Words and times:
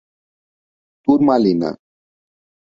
Turmalina 1.03 1.69